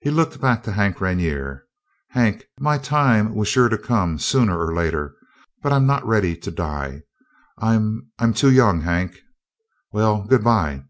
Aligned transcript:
He 0.00 0.10
looked 0.10 0.42
back 0.42 0.62
to 0.64 0.72
Hank 0.72 1.00
Rainer. 1.00 1.64
"Hank, 2.10 2.44
my 2.60 2.76
time 2.76 3.34
was 3.34 3.48
sure 3.48 3.70
to 3.70 3.78
come 3.78 4.18
sooner 4.18 4.58
or 4.60 4.74
later, 4.74 5.14
but 5.62 5.72
I'm 5.72 5.86
not 5.86 6.06
ready 6.06 6.36
to 6.36 6.50
die. 6.50 7.04
I'm 7.56 8.10
I'm 8.18 8.34
too 8.34 8.52
young, 8.52 8.82
Hank. 8.82 9.20
Well, 9.90 10.22
good 10.24 10.44
by!" 10.44 10.84